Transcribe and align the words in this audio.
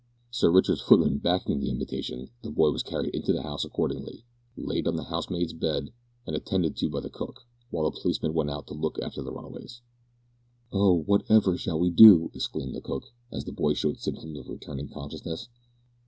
Sir 0.31 0.49
Richard's 0.49 0.81
footman 0.81 1.19
backing 1.19 1.59
the 1.59 1.69
invitation, 1.69 2.31
the 2.41 2.49
boy 2.49 2.71
was 2.71 2.81
carried 2.81 3.13
into 3.13 3.31
the 3.33 3.43
house 3.43 3.63
accordingly, 3.63 4.25
laid 4.57 4.87
on 4.87 4.95
the 4.95 5.03
housemaid's 5.03 5.53
bed, 5.53 5.93
and 6.25 6.35
attended 6.35 6.75
to 6.77 6.89
by 6.89 7.01
the 7.01 7.09
cook, 7.11 7.45
while 7.69 7.87
the 7.87 7.99
policeman 8.01 8.33
went 8.33 8.49
out 8.49 8.65
to 8.65 8.73
look 8.73 8.97
after 8.99 9.21
the 9.21 9.31
runaways. 9.31 9.81
"Oh! 10.71 11.03
what 11.05 11.29
ever 11.29 11.55
shall 11.55 11.79
we 11.79 11.91
do?" 11.91 12.31
exclaimed 12.33 12.73
the 12.73 12.81
cook, 12.81 13.11
as 13.31 13.45
the 13.45 13.51
boy 13.51 13.75
showed 13.75 13.99
symptoms 13.99 14.39
of 14.39 14.49
returning 14.49 14.89
consciousness. 14.89 15.49